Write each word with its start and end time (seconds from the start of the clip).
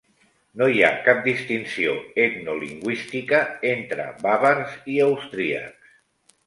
No 0.61 0.69
hi 0.75 0.79
ha 0.85 0.89
cap 1.07 1.19
distinció 1.27 1.93
etnolingüística 2.25 3.43
entre 3.75 4.09
bàvars 4.27 4.77
i 4.97 5.01
austríacs. 5.11 5.97